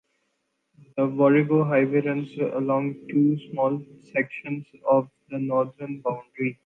[0.97, 6.59] The Warrego Highway runs along two small sections of the northern boundary.